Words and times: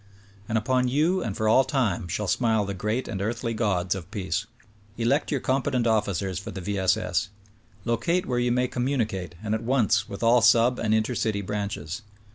And 0.49 0.57
upon 0.57 0.87
you 0.87 1.21
and 1.21 1.37
for 1.37 1.47
all 1.47 1.63
time 1.63 2.07
shall 2.07 2.27
smile 2.27 2.65
the 2.65 2.73
great 2.73 3.07
and 3.07 3.21
earthly 3.21 3.53
gods 3.53 3.93
of 3.93 4.09
peace. 4.09 4.47
Elect 4.97 5.29
your 5.29 5.39
competent 5.41 5.85
officers 5.85 6.39
for 6.39 6.49
the 6.49 6.59
V. 6.59 6.79
S. 6.79 6.97
S. 6.97 7.29
Locate 7.85 8.25
where 8.25 8.39
you 8.39 8.51
may 8.51 8.67
com 8.67 8.87
municate 8.87 9.33
and 9.43 9.53
at 9.53 9.61
once 9.61 10.09
with 10.09 10.23
all 10.23 10.41
sub 10.41 10.79
and 10.79 10.95
inter 10.95 11.13
city 11.13 11.41
branches. 11.43 12.01